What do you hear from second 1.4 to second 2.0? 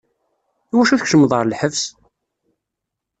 lḥebs?